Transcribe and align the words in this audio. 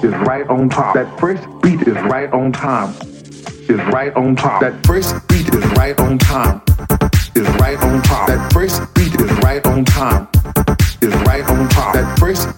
Is 0.00 0.14
right 0.28 0.46
on 0.48 0.68
top. 0.68 0.94
That 0.94 1.18
first 1.18 1.42
beat 1.60 1.82
is 1.82 1.96
right 2.04 2.32
on 2.32 2.52
time. 2.52 2.94
Is 3.68 3.78
right 3.92 4.14
on 4.14 4.36
top. 4.36 4.60
That 4.60 4.86
first 4.86 5.26
beat 5.26 5.52
is 5.52 5.64
right 5.72 5.98
on 5.98 6.18
time. 6.18 6.62
Is 7.34 7.48
right 7.58 7.76
on 7.82 8.00
top. 8.02 8.28
That 8.28 8.52
first 8.52 8.94
beat 8.94 9.20
is 9.20 9.30
right 9.42 9.66
on 9.66 9.84
time. 9.84 10.28
Is 11.02 11.12
right 11.26 11.42
on 11.50 11.68
top. 11.68 11.94
That 11.94 12.18
first 12.18 12.57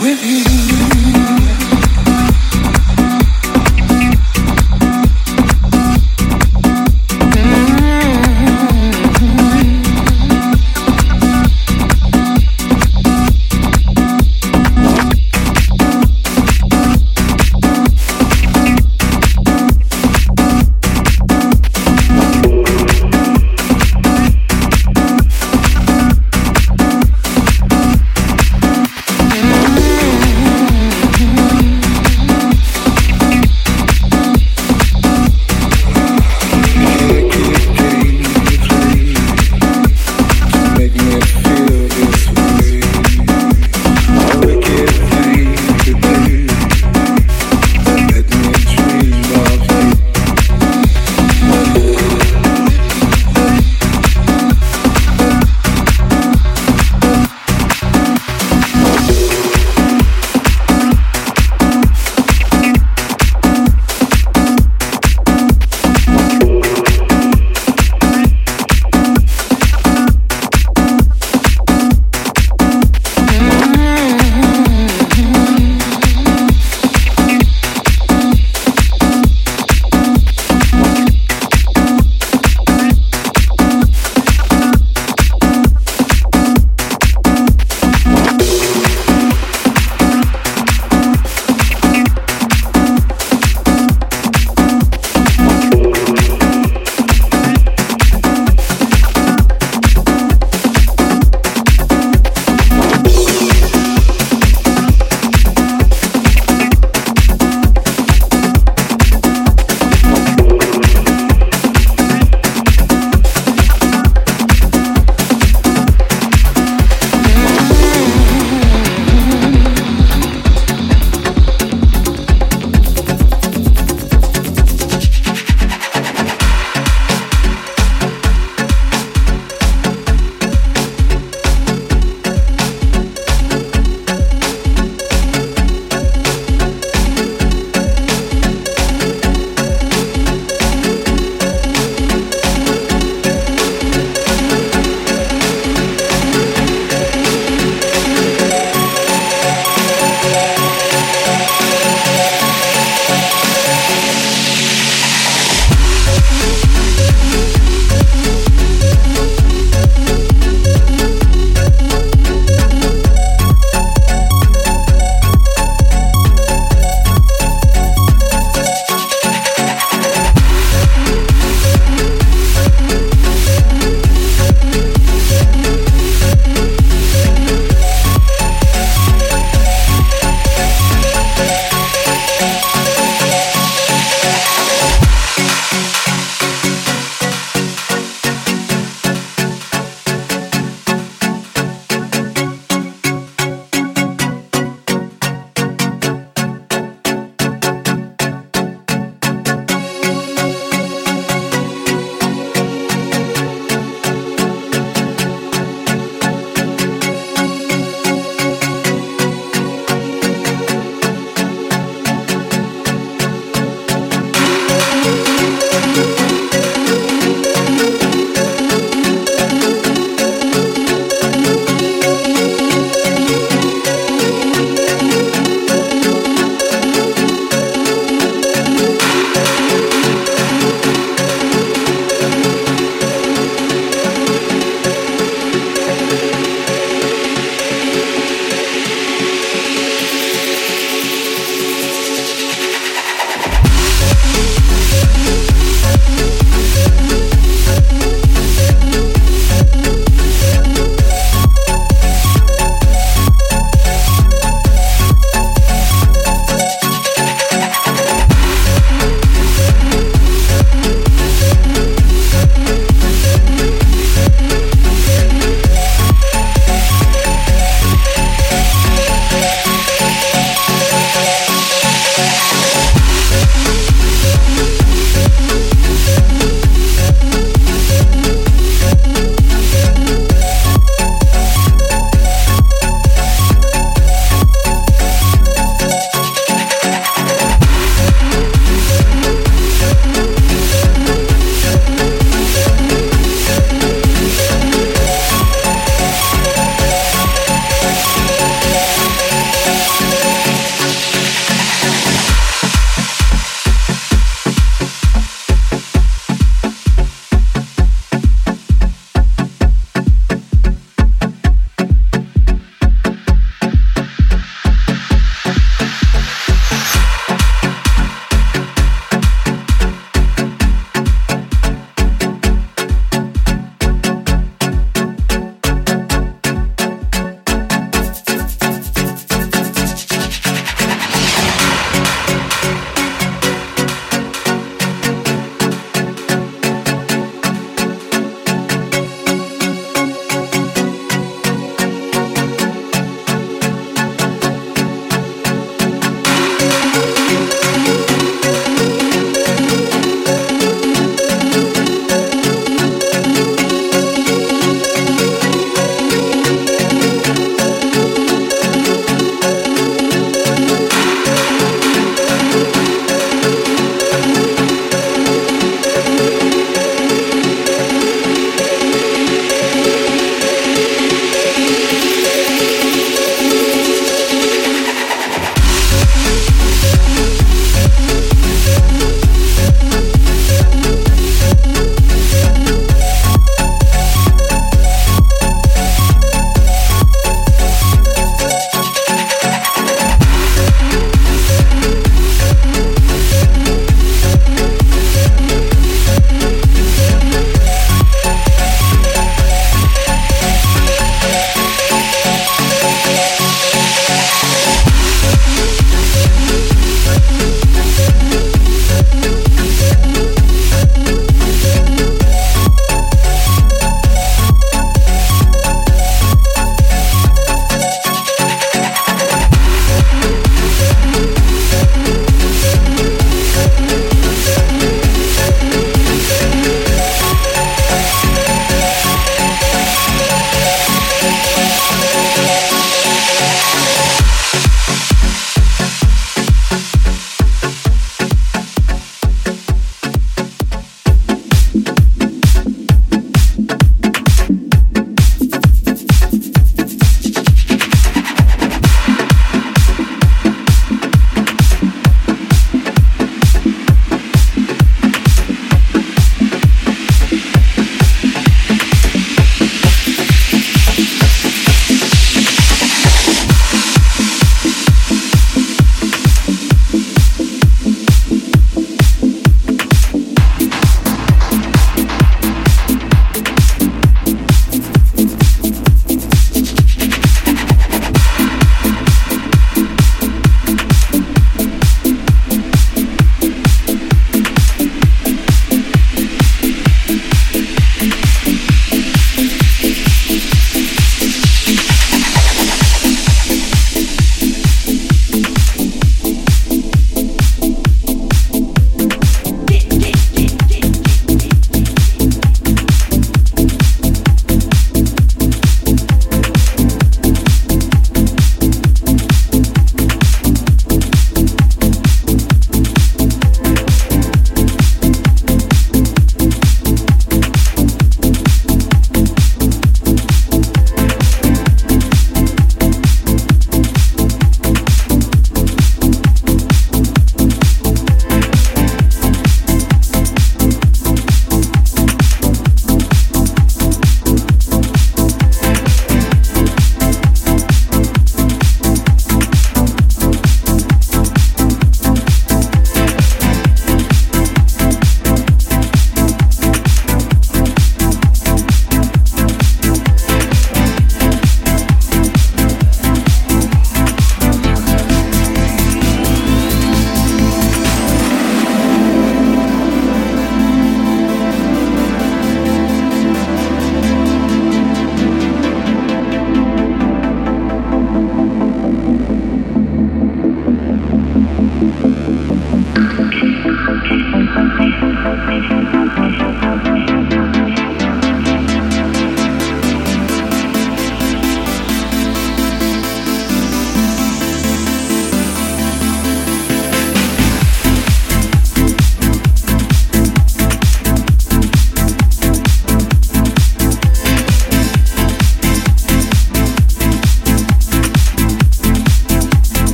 with 0.00 0.22
you. 0.22 1.45